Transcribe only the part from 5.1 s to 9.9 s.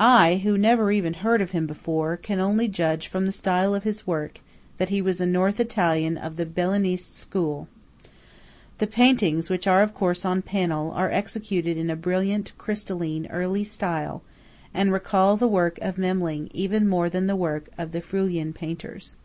a North Italian of the Bellinesque school. The paintings, which are